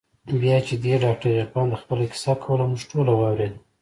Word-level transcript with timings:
بيا 0.41 0.57
چې 0.67 0.73
دې 0.83 0.93
ډاکتر 1.03 1.29
عرفان 1.39 1.67
ته 1.71 1.77
خپله 1.83 2.03
کيسه 2.11 2.31
کوله 2.43 2.63
موږ 2.69 2.81
ټوله 2.91 3.11
واورېده. 3.15 3.59